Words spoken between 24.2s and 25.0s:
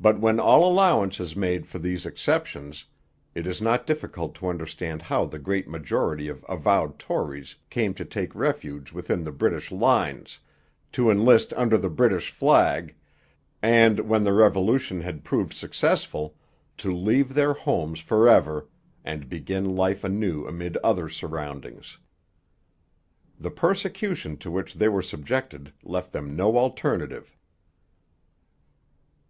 to which they